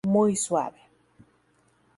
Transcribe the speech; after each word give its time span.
Muy 0.07 0.35
suave". 0.35 0.81